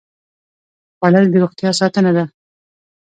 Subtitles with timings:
[0.97, 2.25] خوړل د روغتیا ساتنه ده